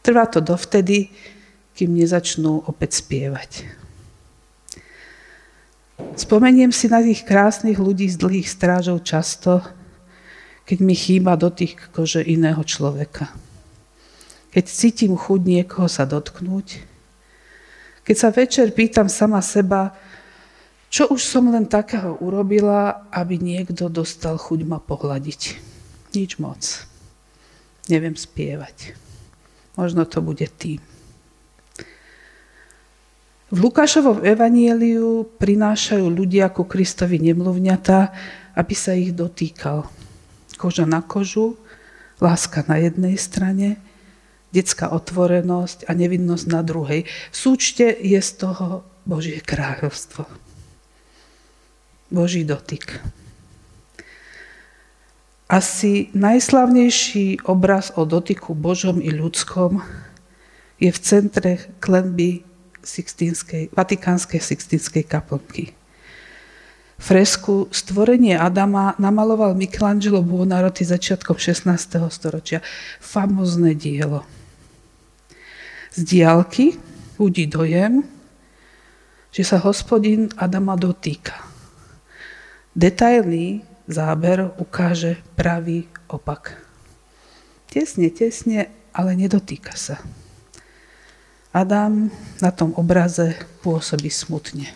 Trvá 0.00 0.24
to 0.24 0.40
dovtedy, 0.40 1.12
kým 1.76 1.92
nezačnú 1.92 2.64
opäť 2.64 3.04
spievať. 3.04 3.68
Spomeniem 6.16 6.72
si 6.72 6.88
na 6.88 7.04
tých 7.04 7.28
krásnych 7.28 7.76
ľudí 7.76 8.08
z 8.08 8.16
dlhých 8.16 8.48
strážov 8.48 9.04
často, 9.04 9.60
keď 10.64 10.78
mi 10.80 10.96
chýba 10.96 11.36
dotyk 11.36 11.92
kože 11.92 12.24
iného 12.24 12.64
človeka. 12.64 13.28
Keď 14.48 14.64
cítim 14.64 15.12
chuť 15.12 15.40
niekoho 15.44 15.92
sa 15.92 16.08
dotknúť. 16.08 16.80
Keď 18.00 18.16
sa 18.16 18.32
večer 18.32 18.72
pýtam 18.72 19.12
sama 19.12 19.44
seba, 19.44 19.92
čo 20.88 21.12
už 21.12 21.20
som 21.20 21.52
len 21.52 21.68
takého 21.68 22.16
urobila, 22.24 23.08
aby 23.12 23.36
niekto 23.36 23.92
dostal 23.92 24.40
chuť 24.40 24.60
ma 24.64 24.80
pohľadiť. 24.80 25.40
Nič 26.16 26.40
moc. 26.40 26.88
Neviem 27.92 28.16
spievať. 28.16 28.96
Možno 29.76 30.08
to 30.08 30.24
bude 30.24 30.48
tým. 30.56 30.80
V 33.48 33.56
Lukášovom 33.64 34.28
evanieliu 34.28 35.24
prinášajú 35.40 36.04
ľudia 36.04 36.52
ku 36.52 36.68
Kristovi 36.68 37.16
nemluvňatá, 37.16 38.12
aby 38.52 38.74
sa 38.76 38.92
ich 38.92 39.16
dotýkal 39.16 39.88
koža 40.60 40.84
na 40.84 41.00
kožu, 41.00 41.56
láska 42.20 42.66
na 42.68 42.76
jednej 42.82 43.16
strane, 43.16 43.80
detská 44.52 44.90
otvorenosť 44.92 45.88
a 45.88 45.96
nevinnosť 45.96 46.44
na 46.50 46.60
druhej. 46.60 47.06
Súčte 47.30 47.88
je 47.88 48.18
z 48.20 48.30
toho 48.36 48.84
Božie 49.08 49.40
kráľovstvo. 49.40 50.47
Boží 52.08 52.44
dotyk. 52.44 53.00
Asi 55.48 56.12
najslavnejší 56.12 57.48
obraz 57.48 57.92
o 57.96 58.04
dotyku 58.04 58.52
Božom 58.52 59.00
i 59.00 59.08
ľudskom 59.08 59.80
je 60.76 60.92
v 60.92 60.98
centre 61.00 61.52
klenby 61.80 62.44
Vatikánskej 63.72 64.40
Sixtínskej 64.40 65.04
kaplnky. 65.08 65.72
Fresku 66.98 67.68
Stvorenie 67.72 68.36
Adama 68.36 68.92
namaloval 68.98 69.54
Michelangelo 69.54 70.20
Buonarroti 70.20 70.84
začiatkom 70.84 71.36
16. 71.40 71.72
storočia. 72.12 72.60
Famozné 73.00 73.72
dielo. 73.72 74.26
Z 75.96 76.04
diálky 76.04 76.76
budí 77.16 77.48
dojem, 77.48 78.04
že 79.32 79.42
sa 79.48 79.62
hospodin 79.64 80.28
Adama 80.36 80.76
dotýka. 80.76 81.47
Detailný 82.76 83.64
záber 83.88 84.50
ukáže 84.60 85.20
pravý 85.36 85.88
opak. 86.08 86.56
Tesne, 87.68 88.08
tesne, 88.10 88.68
ale 88.92 89.16
nedotýka 89.16 89.76
sa. 89.76 90.00
Adam 91.52 92.12
na 92.44 92.50
tom 92.52 92.76
obraze 92.76 93.36
pôsobí 93.64 94.12
smutne 94.12 94.68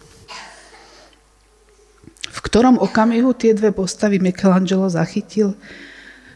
v 2.33 2.39
ktorom 2.41 2.81
okamihu 2.81 3.37
tie 3.37 3.53
dve 3.53 3.77
postavy 3.77 4.17
Michelangelo 4.17 4.89
zachytil. 4.89 5.53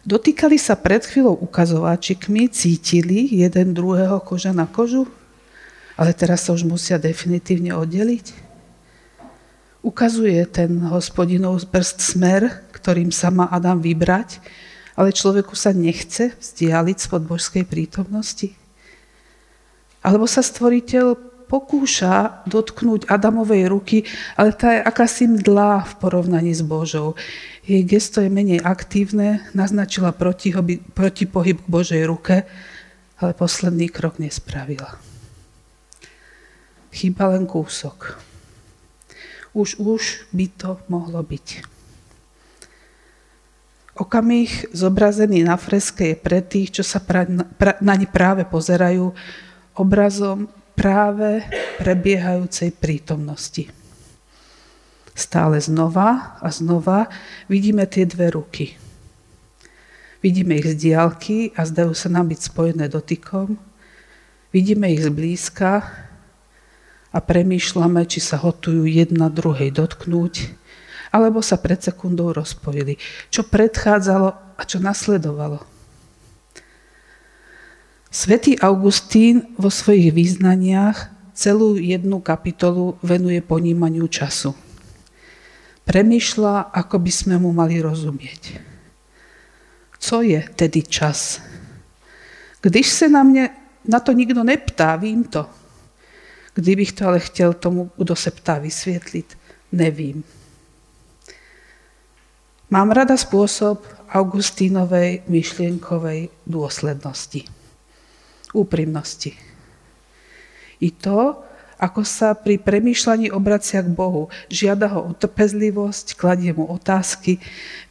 Dotýkali 0.06 0.60
sa 0.60 0.76
pred 0.76 1.02
chvíľou 1.02 1.40
ukazováčikmi, 1.42 2.52
cítili 2.52 3.26
jeden 3.42 3.74
druhého 3.74 4.20
koža 4.22 4.52
na 4.52 4.68
kožu, 4.68 5.08
ale 5.96 6.12
teraz 6.12 6.46
sa 6.46 6.54
už 6.54 6.68
musia 6.68 7.00
definitívne 7.00 7.74
oddeliť. 7.74 8.45
Ukazuje 9.86 10.42
ten 10.50 10.82
hospodinov 10.90 11.62
prst 11.70 12.02
smer 12.02 12.66
ktorým 12.86 13.10
sa 13.10 13.34
má 13.34 13.50
Adam 13.50 13.82
vybrať, 13.82 14.38
ale 14.94 15.10
človeku 15.10 15.58
sa 15.58 15.74
nechce 15.74 16.38
vzdialiť 16.38 16.96
spod 17.02 17.26
božskej 17.26 17.66
prítomnosti? 17.66 18.54
Alebo 20.06 20.30
sa 20.30 20.38
stvoriteľ 20.38 21.18
pokúša 21.50 22.46
dotknúť 22.46 23.10
Adamovej 23.10 23.66
ruky, 23.66 23.98
ale 24.38 24.54
tá 24.54 24.70
je 24.70 24.86
akási 24.86 25.26
mdlá 25.26 25.82
v 25.82 25.92
porovnaní 25.98 26.54
s 26.54 26.62
Božou. 26.62 27.18
Jej 27.66 27.82
gesto 27.82 28.22
je 28.22 28.30
menej 28.30 28.62
aktívne, 28.62 29.42
naznačila 29.50 30.14
protipohyb 30.94 31.58
k 31.58 31.66
Božej 31.66 32.06
ruke, 32.06 32.46
ale 33.18 33.34
posledný 33.34 33.90
krok 33.90 34.22
nespravila. 34.22 34.94
Chýba 36.94 37.34
len 37.34 37.50
kúsok. 37.50 38.25
Už, 39.56 39.80
už 39.80 40.28
by 40.36 40.46
to 40.52 40.76
mohlo 40.92 41.24
byť. 41.24 41.64
Okamih 43.96 44.68
zobrazený 44.76 45.48
na 45.48 45.56
freske 45.56 46.12
je 46.12 46.16
pre 46.20 46.44
tých, 46.44 46.76
čo 46.76 46.84
sa 46.84 47.00
pra, 47.00 47.24
pra, 47.56 47.80
na 47.80 47.96
ne 47.96 48.04
práve 48.04 48.44
pozerajú, 48.44 49.16
obrazom 49.72 50.52
práve 50.76 51.40
prebiehajúcej 51.80 52.76
prítomnosti. 52.76 53.72
Stále 55.16 55.56
znova 55.64 56.36
a 56.44 56.52
znova 56.52 57.08
vidíme 57.48 57.88
tie 57.88 58.04
dve 58.04 58.36
ruky. 58.36 58.76
Vidíme 60.20 60.60
ich 60.60 60.68
z 60.68 60.76
diálky 60.76 61.56
a 61.56 61.64
zdajú 61.64 61.96
sa 61.96 62.12
nám 62.12 62.28
byť 62.28 62.40
spojené 62.52 62.92
dotykom. 62.92 63.56
Vidíme 64.52 64.92
ich 64.92 65.00
zblízka 65.00 65.88
a 67.12 67.18
premýšľame, 67.22 68.02
či 68.06 68.18
sa 68.18 68.38
hotujú 68.40 68.86
jedna 68.86 69.30
druhej 69.30 69.70
dotknúť, 69.70 70.52
alebo 71.14 71.40
sa 71.40 71.56
pred 71.56 71.80
sekundou 71.80 72.34
rozpojili. 72.34 72.98
Čo 73.30 73.46
predchádzalo 73.46 74.28
a 74.56 74.62
čo 74.66 74.82
nasledovalo. 74.82 75.62
Svetý 78.10 78.56
Augustín 78.60 79.52
vo 79.60 79.68
svojich 79.68 80.12
význaniach 80.12 81.12
celú 81.36 81.76
jednu 81.76 82.24
kapitolu 82.24 82.96
venuje 83.04 83.44
ponímaniu 83.44 84.08
času. 84.08 84.56
Premýšľa, 85.84 86.72
ako 86.72 86.96
by 86.98 87.12
sme 87.12 87.36
mu 87.36 87.52
mali 87.52 87.78
rozumieť. 87.78 88.58
Co 90.00 90.22
je 90.24 90.40
tedy 90.56 90.82
čas? 90.82 91.38
Když 92.60 92.86
se 92.88 93.08
na 93.08 93.22
mne 93.22 93.50
na 93.86 94.00
to 94.00 94.10
nikto 94.12 94.42
neptá, 94.42 94.96
vím 94.96 95.24
to. 95.24 95.46
Kdybych 96.56 96.92
to 96.92 97.06
ale 97.06 97.20
chtěl 97.20 97.52
tomu, 97.52 97.90
kdo 97.96 98.16
se 98.16 98.30
ptá, 98.30 98.58
vysvětlit, 98.58 99.38
nevím. 99.72 100.24
Mám 102.72 102.90
rada 102.90 103.14
spôsob 103.14 103.84
Augustínovej 104.10 105.22
myšlienkovej 105.28 106.32
dôslednosti 106.48 107.46
úprimnosti. 108.56 109.36
I 110.80 110.88
to, 110.90 111.44
ako 111.76 112.02
sa 112.08 112.32
pri 112.32 112.56
premýšľaní 112.56 113.28
obracia 113.30 113.84
k 113.84 113.92
Bohu, 113.92 114.32
žiada 114.48 114.88
ho 114.96 115.12
o 115.12 115.14
trpezlivosť, 115.14 116.16
kladie 116.16 116.56
mu 116.56 116.64
otázky, 116.72 117.36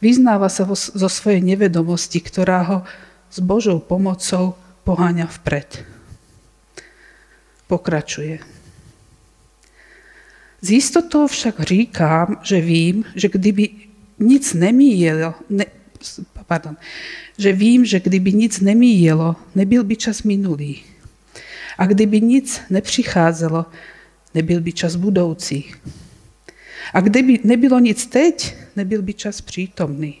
vyznáva 0.02 0.50
sa 0.50 0.66
zo 0.74 1.08
svojej 1.08 1.38
nevedomosti, 1.40 2.18
ktorá 2.18 2.66
ho 2.66 2.78
s 3.30 3.38
Božou 3.38 3.78
pomocou 3.78 4.58
poháňa 4.82 5.30
vpred. 5.30 5.86
Pokračuje. 7.70 8.55
Z 10.66 10.70
istotou 10.70 11.26
však 11.26 11.60
říkám, 11.60 12.40
že 12.42 12.60
vím, 12.60 13.04
že 13.14 13.28
kdyby 13.28 13.68
nic 14.18 14.54
nemíjelo, 14.54 15.34
ne, 15.50 15.64
pardon, 16.46 16.76
že 17.38 17.52
vím, 17.52 17.84
že 17.84 18.00
kdyby 18.00 18.32
nic 18.32 18.60
nemíjelo, 18.60 19.36
nebyl 19.54 19.84
by 19.84 19.96
čas 19.96 20.22
minulý. 20.22 20.82
A 21.78 21.86
kdyby 21.86 22.20
nic 22.20 22.60
nepřicházelo, 22.70 23.66
nebyl 24.34 24.60
by 24.60 24.72
čas 24.72 24.96
budoucí. 24.96 25.74
A 26.92 27.00
kdyby 27.00 27.38
nebylo 27.44 27.78
nic 27.78 28.06
teď, 28.06 28.54
nebyl 28.76 29.02
by 29.02 29.14
čas 29.14 29.40
přítomný. 29.40 30.18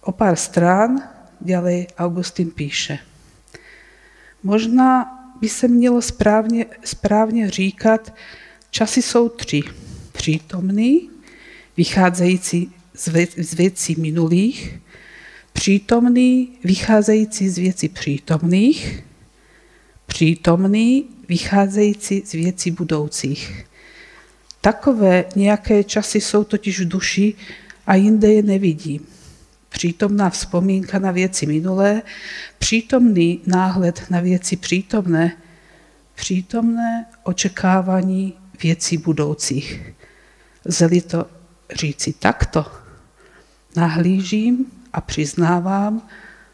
O 0.00 0.12
pár 0.12 0.36
strán 0.36 1.08
ďalej 1.40 1.86
Augustín 1.98 2.50
píše. 2.50 2.98
Možná 4.42 5.08
by 5.40 5.48
se 5.48 5.68
mělo 5.68 6.02
správně, 6.02 6.66
správně 6.84 7.50
říkat, 7.50 8.12
časy 8.70 9.02
jsou 9.02 9.28
tři. 9.28 9.62
Přítomný, 10.12 11.10
vycházející 11.76 12.72
z 13.36 13.54
věcí 13.54 13.96
minulých, 13.98 14.78
přítomný, 15.52 16.48
vycházející 16.64 17.48
z 17.48 17.58
věcí 17.58 17.88
přítomných, 17.88 19.04
přítomný, 20.06 21.04
vycházející 21.28 22.22
z 22.26 22.32
věcí 22.32 22.70
budoucích. 22.70 23.64
Takové 24.60 25.24
nějaké 25.36 25.84
časy 25.84 26.20
jsou 26.20 26.44
totiž 26.44 26.80
v 26.80 26.88
duši 26.88 27.34
a 27.86 27.94
jinde 27.94 28.32
je 28.32 28.42
nevidím. 28.42 29.06
Přítomná 29.68 30.30
vzpomínka 30.30 30.98
na 30.98 31.10
věci 31.10 31.46
minulé, 31.46 32.02
přítomný 32.58 33.40
náhled 33.46 34.04
na 34.10 34.20
věci 34.20 34.56
přítomné, 34.56 35.36
přítomné 36.14 37.06
očekávání 37.22 38.34
věcí 38.62 38.96
budoucích. 38.98 39.92
Zeli 40.64 41.00
to 41.00 41.26
říci 41.74 42.12
takto, 42.12 42.66
nahlížím 43.76 44.66
a 44.92 45.00
přiznávám, 45.00 46.08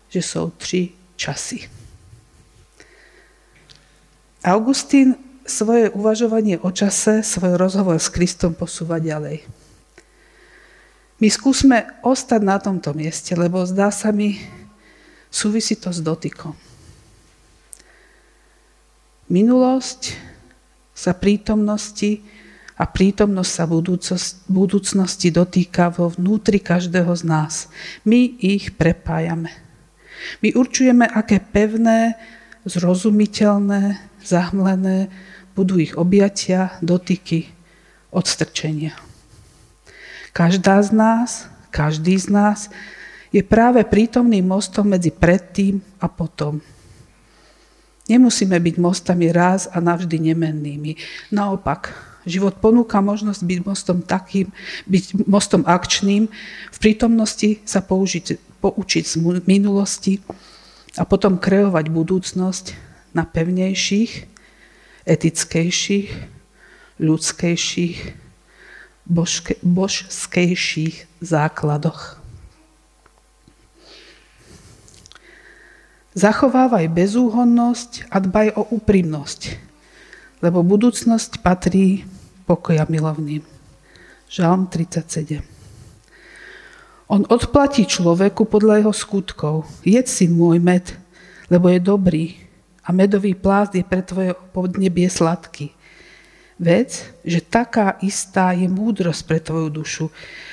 že 0.08 0.22
jsou 0.22 0.50
tři 0.50 0.88
časy. 1.16 1.70
Augustín 4.44 5.16
svoje 5.46 5.90
uvažovanie 5.90 6.58
o 6.60 6.70
čase, 6.70 7.22
svoj 7.24 7.56
rozhovor 7.56 7.96
s 8.00 8.08
Kristom 8.12 8.56
posúva 8.56 9.00
ďalej. 9.00 9.44
My 11.20 11.28
skúsme 11.32 11.88
ostať 12.04 12.40
na 12.44 12.60
tomto 12.60 12.92
mieste, 12.92 13.32
lebo 13.32 13.64
zdá 13.64 13.88
sa 13.88 14.12
mi, 14.12 14.36
súvisí 15.32 15.76
to 15.76 15.92
s 15.92 16.04
dotykom. 16.04 16.52
Minulosť 19.32 20.33
sa 21.04 21.12
prítomnosti 21.12 22.24
a 22.80 22.88
prítomnosť 22.88 23.52
sa 23.52 23.68
budúcnosti 24.48 25.28
dotýka 25.28 25.92
vo 25.92 26.08
vnútri 26.08 26.58
každého 26.58 27.12
z 27.12 27.22
nás. 27.28 27.54
My 28.08 28.32
ich 28.40 28.72
prepájame. 28.72 29.52
My 30.40 30.56
určujeme, 30.56 31.04
aké 31.04 31.44
pevné, 31.44 32.16
zrozumiteľné, 32.64 34.00
zahmlené 34.24 35.12
budú 35.52 35.76
ich 35.76 35.92
objatia, 36.00 36.80
dotyky, 36.80 37.52
odstrčenia. 38.08 38.96
Každá 40.32 40.80
z 40.82 40.90
nás, 40.96 41.30
každý 41.68 42.16
z 42.16 42.32
nás 42.32 42.72
je 43.30 43.44
práve 43.44 43.84
prítomným 43.84 44.48
mostom 44.48 44.88
medzi 44.88 45.12
predtým 45.12 45.84
a 46.00 46.08
potom. 46.08 46.64
Nemusíme 48.04 48.60
byť 48.60 48.76
mostami 48.76 49.32
raz 49.32 49.64
a 49.72 49.80
navždy 49.80 50.32
nemennými. 50.32 50.96
Naopak, 51.32 52.14
Život 52.24 52.56
ponúka 52.56 53.04
možnosť 53.04 53.44
byť 53.44 53.58
mostom 53.68 54.00
takým, 54.00 54.48
byť 54.88 55.28
mostom 55.28 55.60
akčným, 55.68 56.32
v 56.72 56.78
prítomnosti 56.80 57.60
sa 57.68 57.84
použiť, 57.84 58.40
poučiť 58.64 59.04
z 59.04 59.14
minulosti 59.44 60.24
a 60.96 61.04
potom 61.04 61.36
kreovať 61.36 61.84
budúcnosť 61.92 62.66
na 63.12 63.28
pevnejších, 63.28 64.24
etickejších, 65.04 66.08
ľudskejších, 66.96 67.98
božke, 69.04 69.60
božskejších 69.60 71.20
základoch. 71.20 72.23
Zachovávaj 76.14 76.94
bezúhonnosť 76.94 78.06
a 78.06 78.22
dbaj 78.22 78.54
o 78.54 78.62
úprimnosť, 78.78 79.58
lebo 80.46 80.62
budúcnosť 80.62 81.42
patrí 81.42 82.06
pokoja 82.46 82.86
milovným. 82.86 83.42
Žalm 84.30 84.70
37. 84.70 85.42
On 87.10 87.26
odplatí 87.26 87.82
človeku 87.82 88.46
podľa 88.46 88.86
jeho 88.86 88.94
skutkov. 88.94 89.66
Jedz 89.82 90.22
si 90.22 90.30
môj 90.30 90.62
med, 90.62 90.86
lebo 91.50 91.66
je 91.66 91.82
dobrý 91.82 92.38
a 92.86 92.94
medový 92.94 93.34
plást 93.34 93.74
je 93.74 93.82
pre 93.82 94.06
tvoje 94.06 94.38
podnebie 94.54 95.10
sladký. 95.10 95.74
Vec, 96.62 97.10
že 97.26 97.42
taká 97.42 97.98
istá 97.98 98.54
je 98.54 98.70
múdrosť 98.70 99.22
pre 99.26 99.42
tvoju 99.42 99.66
dušu. 99.66 100.06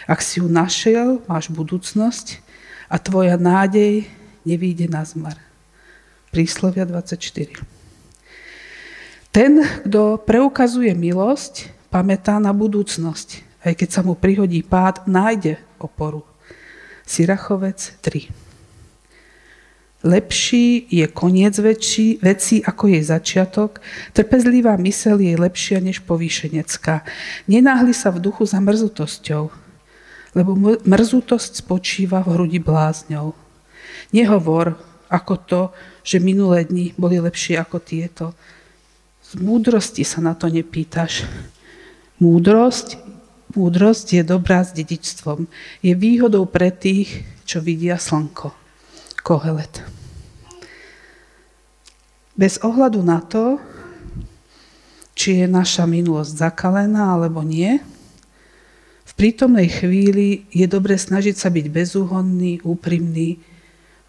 Ak 0.10 0.26
si 0.26 0.42
ju 0.42 0.50
našiel, 0.50 1.22
máš 1.30 1.54
budúcnosť 1.54 2.42
a 2.90 2.98
tvoja 2.98 3.38
nádej 3.38 4.10
nevíde 4.42 4.90
na 4.90 5.06
zmar. 5.06 5.51
Príslovia 6.32 6.88
24. 6.88 7.60
Ten, 9.36 9.60
kto 9.84 10.16
preukazuje 10.24 10.96
milosť, 10.96 11.68
pamätá 11.92 12.40
na 12.40 12.56
budúcnosť 12.56 13.44
Aj 13.68 13.76
keď 13.76 13.90
sa 13.92 14.02
mu 14.02 14.16
prihodí 14.16 14.64
pád, 14.64 15.06
nájde 15.12 15.60
oporu. 15.76 16.24
Sirachovec 17.04 18.00
3. 18.00 18.32
Lepší 20.02 20.90
je 20.90 21.06
koniec 21.12 21.54
väčší, 21.60 22.24
veci 22.26 22.64
ako 22.64 22.90
jej 22.90 23.04
začiatok, 23.06 23.84
trpezlivá 24.18 24.74
mysel 24.82 25.22
je 25.22 25.38
lepšia 25.38 25.78
než 25.78 26.02
povýšenecká. 26.08 27.06
Nenáhli 27.46 27.94
sa 27.94 28.10
v 28.10 28.24
duchu 28.24 28.50
za 28.50 28.58
mrzutosťou, 28.58 29.54
lebo 30.34 30.52
mrzutosť 30.88 31.62
spočíva 31.62 32.26
v 32.26 32.34
hrudi 32.34 32.58
blázňov. 32.58 33.38
Nehovor 34.10 34.80
ako 35.12 35.34
to, 35.46 35.62
že 36.02 36.18
minulé 36.22 36.66
dni 36.66 36.94
boli 36.98 37.22
lepšie 37.22 37.58
ako 37.62 37.78
tieto. 37.82 38.26
Z 39.22 39.40
múdrosti 39.40 40.04
sa 40.04 40.20
na 40.20 40.36
to 40.36 40.50
nepýtaš. 40.50 41.26
Múdrosť, 42.22 43.00
múdrosť 43.54 44.22
je 44.22 44.24
dobrá 44.26 44.62
s 44.66 44.76
dedičstvom. 44.76 45.46
Je 45.82 45.94
výhodou 45.96 46.46
pre 46.50 46.70
tých, 46.70 47.24
čo 47.46 47.62
vidia 47.64 47.98
slnko. 47.98 48.54
Kohelet. 49.22 49.86
Bez 52.34 52.58
ohľadu 52.66 53.06
na 53.06 53.22
to, 53.22 53.62
či 55.14 55.44
je 55.44 55.46
naša 55.46 55.86
minulosť 55.86 56.50
zakalená 56.50 57.14
alebo 57.14 57.46
nie, 57.46 57.78
v 59.06 59.14
prítomnej 59.14 59.68
chvíli 59.70 60.48
je 60.50 60.66
dobre 60.66 60.98
snažiť 60.98 61.36
sa 61.36 61.52
byť 61.52 61.66
bezúhonný, 61.68 62.64
úprimný, 62.64 63.44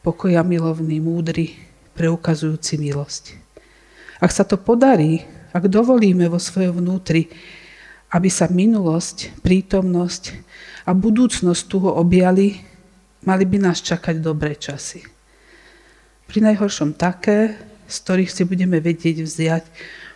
pokoja 0.01 0.47
milovný, 0.47 1.03
múdry, 1.03 1.72
preukazujúci 1.93 2.81
milosť. 2.81 3.25
Ak 4.23 4.31
sa 4.31 4.47
to 4.47 4.57
podarí, 4.57 5.25
ak 5.53 5.69
dovolíme 5.69 6.31
vo 6.31 6.41
svojom 6.41 6.81
vnútri, 6.81 7.29
aby 8.13 8.29
sa 8.29 8.49
minulosť, 8.49 9.41
prítomnosť 9.41 10.23
a 10.85 10.93
budúcnosť 10.93 11.63
tu 11.69 11.79
objali, 11.89 12.61
mali 13.25 13.45
by 13.49 13.59
nás 13.71 13.81
čakať 13.81 14.21
dobré 14.21 14.57
časy. 14.57 15.01
Pri 16.29 16.39
najhoršom 16.45 16.97
také, 16.97 17.57
z 17.89 17.97
ktorých 18.05 18.33
si 18.33 18.43
budeme 18.49 18.81
vedieť 18.81 19.25
vziať 19.25 19.65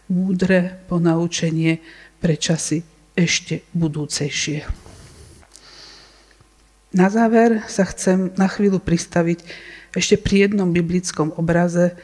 múdre 0.08 0.80
ponaučenie 0.88 1.80
pre 2.20 2.38
časy 2.38 2.84
ešte 3.16 3.64
budúcejšie. 3.72 4.86
Na 6.96 7.12
záver 7.12 7.60
sa 7.68 7.84
chcem 7.84 8.32
na 8.40 8.48
chvíľu 8.48 8.80
pristaviť 8.80 9.44
ešte 9.96 10.20
pri 10.20 10.46
jednom 10.46 10.68
biblickom 10.70 11.32
obraze, 11.40 11.96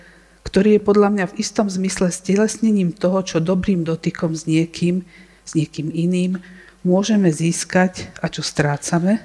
ktorý 0.43 0.81
je 0.81 0.83
podľa 0.83 1.09
mňa 1.13 1.25
v 1.31 1.37
istom 1.39 1.69
zmysle 1.69 2.09
stelesnením 2.09 2.91
toho, 2.91 3.21
čo 3.23 3.39
dobrým 3.39 3.85
dotykom 3.85 4.33
s 4.33 4.49
niekým, 4.49 5.05
s 5.45 5.53
niekým 5.53 5.93
iným 5.93 6.41
môžeme 6.83 7.31
získať 7.31 8.11
a 8.19 8.27
čo 8.27 8.43
strácame, 8.43 9.23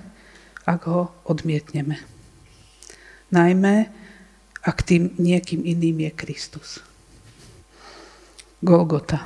ak 0.67 0.81
ho 0.85 1.09
odmietneme. 1.25 1.97
Najmä, 3.33 3.75
ak 4.61 4.77
tým 4.83 5.15
niekým 5.15 5.63
iným 5.63 6.07
je 6.07 6.11
Kristus. 6.13 6.69
Golgota. 8.59 9.23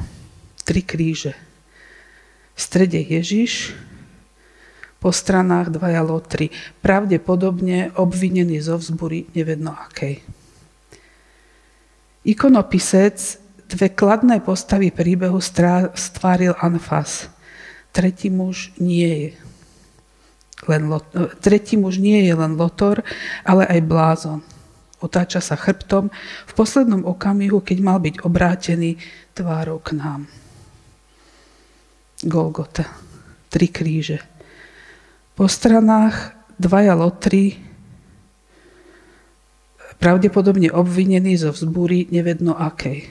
Tri 0.61 0.85
kríže. 0.85 1.33
V 2.53 2.59
strede 2.61 3.01
Ježiš, 3.01 3.73
po 5.01 5.09
stranách 5.09 5.73
dvaja 5.73 6.05
lotry, 6.05 6.53
pravdepodobne 6.85 7.89
obvinený 7.97 8.61
zo 8.61 8.77
vzbury 8.77 9.33
nevedno 9.33 9.73
akej. 9.73 10.21
Ikonopisec 12.21 13.17
dve 13.65 13.89
kladné 13.89 14.45
postavy 14.45 14.93
príbehu 14.93 15.41
stváril 15.41 16.53
Anfas. 16.61 17.33
Tretí 17.89 18.29
muž 18.29 18.77
nie 18.77 19.09
je 19.09 19.29
len 20.69 20.85
lot, 20.85 21.09
tretí 21.41 21.73
muž 21.81 21.97
nie 21.97 22.21
je 22.21 22.37
len 22.37 22.53
lotor, 22.53 23.01
ale 23.41 23.65
aj 23.65 23.81
blázon. 23.81 24.39
Otáča 25.01 25.41
sa 25.41 25.57
chrbtom 25.57 26.13
v 26.45 26.51
poslednom 26.53 27.01
okamihu, 27.09 27.65
keď 27.65 27.77
mal 27.81 27.97
byť 27.97 28.21
obrátený 28.21 29.01
tvárou 29.33 29.81
k 29.81 29.97
nám. 29.97 30.29
Golgota. 32.21 32.85
Tri 33.49 33.65
kríže. 33.73 34.30
Po 35.41 35.49
stranách 35.49 36.37
dvaja 36.61 36.93
lotry, 36.93 37.57
pravdepodobne 39.97 40.69
obvinený 40.69 41.33
zo 41.41 41.49
vzbúry 41.49 42.13
nevedno 42.13 42.53
akej. 42.53 43.09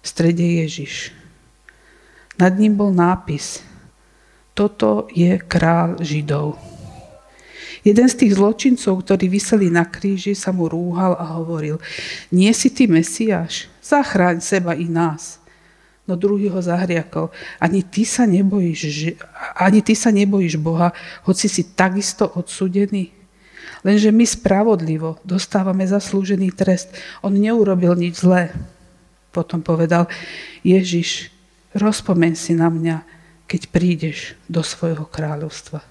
V 0.00 0.06
strede 0.08 0.64
Ježiš. 0.64 1.12
Nad 2.40 2.56
ním 2.56 2.80
bol 2.80 2.96
nápis– 2.96 3.60
toto 4.56 5.04
je 5.12 5.36
král 5.36 6.00
Židov. 6.00 6.56
Jeden 7.84 8.08
z 8.08 8.24
tých 8.24 8.32
zločincov, 8.32 9.04
ktorí 9.04 9.28
vyseli 9.28 9.68
na 9.68 9.84
kríži, 9.84 10.32
sa 10.32 10.48
mu 10.48 10.64
rúhal 10.64 11.12
a 11.12 11.36
hovoril, 11.36 11.76
nie 12.32 12.56
si 12.56 12.72
ty 12.72 12.88
Mesiáš, 12.88 13.68
zachráň 13.84 14.40
seba 14.40 14.72
i 14.72 14.88
nás. 14.88 15.44
No 16.08 16.16
druhý 16.16 16.48
ho 16.48 16.56
zahriakol, 16.64 17.28
ani 17.60 17.84
ty 17.84 18.08
sa 18.08 18.24
nebojíš, 18.24 19.12
ani 19.60 19.84
ty 19.84 19.92
sa 19.92 20.08
nebojíš 20.08 20.56
Boha, 20.56 20.96
hoci 21.28 21.52
si 21.52 21.76
takisto 21.76 22.24
odsudený. 22.24 23.12
Lenže 23.84 24.08
my 24.10 24.24
spravodlivo 24.24 25.20
dostávame 25.22 25.84
zaslúžený 25.84 26.56
trest. 26.56 26.90
On 27.20 27.30
neurobil 27.30 27.92
nič 27.94 28.24
zlé. 28.24 28.56
Potom 29.30 29.60
povedal, 29.60 30.08
Ježiš, 30.64 31.28
rozpomeň 31.76 32.32
si 32.34 32.56
na 32.56 32.72
mňa, 32.72 33.04
keď 33.44 33.68
prídeš 33.68 34.32
do 34.48 34.64
svojho 34.64 35.04
kráľovstva. 35.04 35.84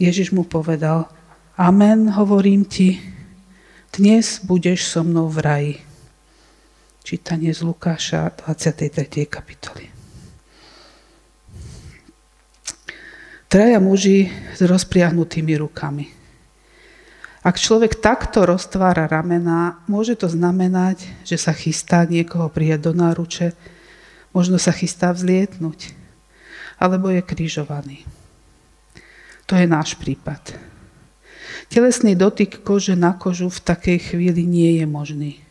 Ježiš 0.00 0.32
mu 0.32 0.48
povedal, 0.48 1.12
Amen, 1.60 2.08
hovorím 2.14 2.64
ti, 2.64 3.02
dnes 3.92 4.40
budeš 4.40 4.88
so 4.88 5.04
mnou 5.04 5.28
v 5.28 5.38
raji. 5.42 5.74
Čítanie 7.08 7.56
z 7.56 7.64
Lukáša 7.64 8.28
23. 8.36 9.24
kapitoly. 9.32 9.88
Traja 13.48 13.80
muži 13.80 14.28
s 14.28 14.60
rozpriahnutými 14.60 15.56
rukami. 15.56 16.04
Ak 17.40 17.56
človek 17.56 18.04
takto 18.04 18.44
roztvára 18.44 19.08
ramena, 19.08 19.80
môže 19.88 20.20
to 20.20 20.28
znamenať, 20.28 21.08
že 21.24 21.40
sa 21.40 21.56
chystá 21.56 22.04
niekoho 22.04 22.52
prijať 22.52 22.92
do 22.92 22.92
náruče, 22.92 23.56
možno 24.36 24.60
sa 24.60 24.76
chystá 24.76 25.08
vzlietnúť 25.08 25.96
alebo 26.76 27.08
je 27.08 27.24
krížovaný. 27.24 28.04
To 29.48 29.56
je 29.56 29.64
náš 29.64 29.96
prípad. 29.96 30.60
Telesný 31.72 32.20
dotyk 32.20 32.60
kože 32.60 32.92
na 32.92 33.16
kožu 33.16 33.48
v 33.48 33.64
takej 33.64 34.12
chvíli 34.12 34.44
nie 34.44 34.76
je 34.76 34.84
možný. 34.84 35.47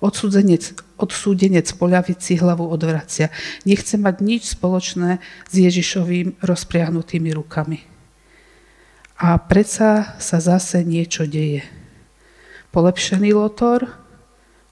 Odsúdenec, 0.00 0.76
odsúdenec 1.00 1.66
poľavici 1.76 2.36
hlavu 2.36 2.68
odvracia. 2.68 3.32
Nechce 3.64 3.96
mať 3.96 4.16
nič 4.20 4.42
spoločné 4.52 5.18
s 5.48 5.54
Ježišovým 5.56 6.44
rozpriahnutými 6.44 7.30
rukami. 7.32 7.80
A 9.16 9.40
predsa 9.40 10.20
sa 10.20 10.38
zase 10.38 10.84
niečo 10.84 11.24
deje. 11.24 11.64
Polepšený 12.76 13.32
lotor 13.32 13.88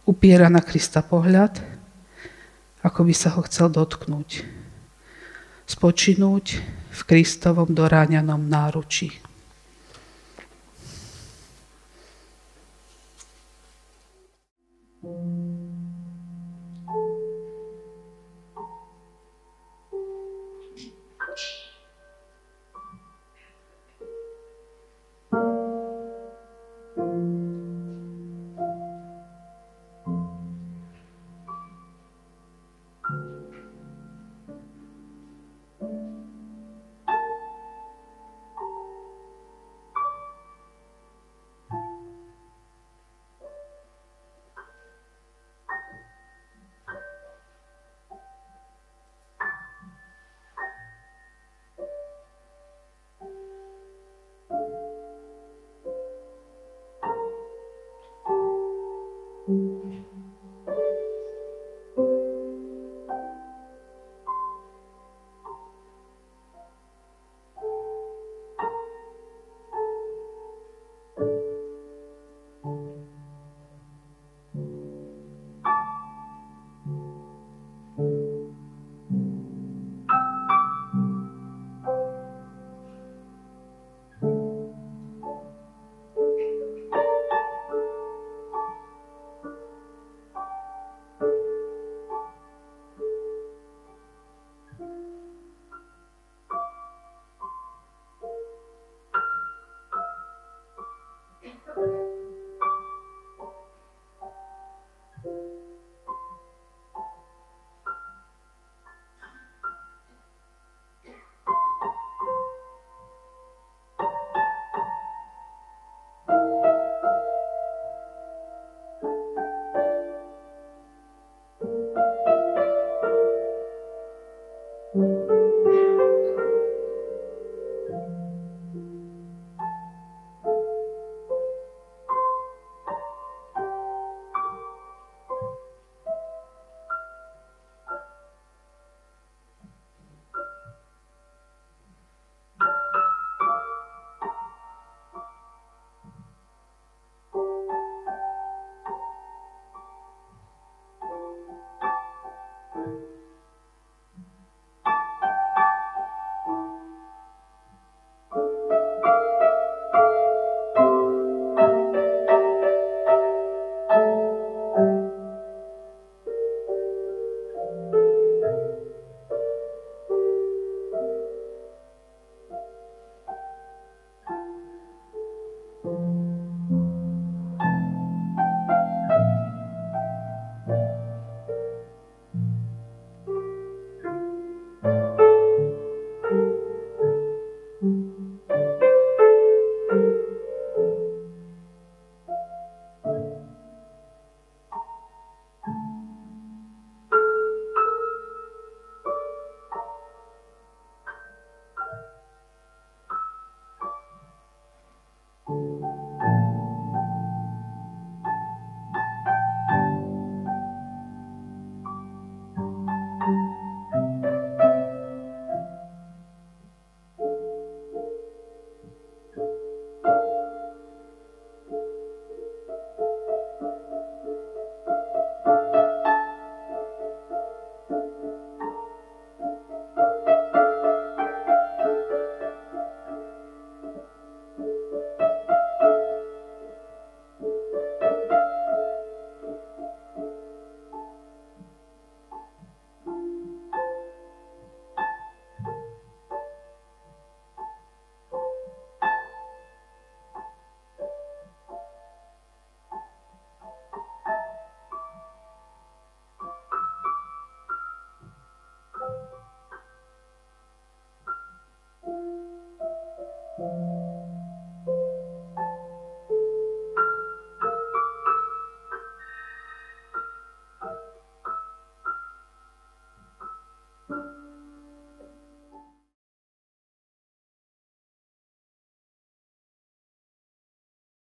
upiera 0.04 0.52
na 0.52 0.60
Krista 0.60 1.00
pohľad, 1.00 1.64
ako 2.84 3.00
by 3.08 3.14
sa 3.16 3.32
ho 3.32 3.40
chcel 3.48 3.72
dotknúť 3.72 4.44
spočinúť 5.64 6.60
v 6.92 7.00
Kristovom 7.08 7.72
doráňanom 7.72 8.40
náručí. 8.44 9.23